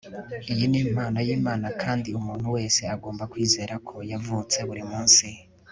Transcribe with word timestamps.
iyi 0.53 0.65
ni 0.71 0.79
impano 0.85 1.17
y'imana 1.27 1.67
kandi 1.81 2.09
umuntu 2.19 2.47
wese 2.55 2.81
agomba 2.95 3.23
kwizera 3.31 3.73
ko 3.87 3.95
yavutse 4.11 4.57
buri 4.67 4.83
munsi 4.91 5.25